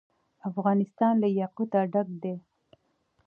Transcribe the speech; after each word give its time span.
افغانستان 0.49 1.13
له 1.21 1.27
یاقوت 1.39 1.71
ډک 1.91 2.07
دی. 2.23 2.35